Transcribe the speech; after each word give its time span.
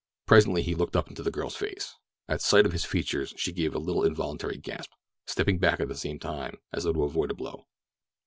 Presently 0.25 0.63
he 0.63 0.73
looked 0.73 0.95
up 0.95 1.09
into 1.09 1.21
the 1.21 1.29
girl's 1.29 1.55
face. 1.55 1.93
At 2.27 2.41
sight 2.41 2.65
of 2.65 2.71
his 2.71 2.85
features 2.85 3.35
she 3.37 3.51
gave 3.51 3.75
a 3.75 3.77
little 3.77 4.03
involuntary 4.03 4.57
gasp, 4.57 4.89
stepping 5.27 5.59
back 5.59 5.79
at 5.79 5.89
the 5.89 5.95
same 5.95 6.17
time 6.17 6.57
as 6.73 6.85
though 6.85 6.93
to 6.93 7.03
avoid 7.03 7.29
a 7.29 7.35
blow. 7.35 7.67